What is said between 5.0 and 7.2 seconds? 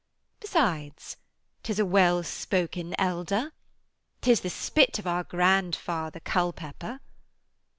our grandfather Culpepper.'